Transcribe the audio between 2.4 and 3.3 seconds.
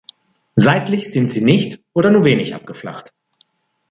abgeflacht.